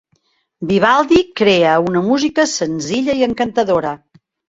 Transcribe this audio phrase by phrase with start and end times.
[0.71, 3.99] Vivaldi crea una música senzilla i encantadora.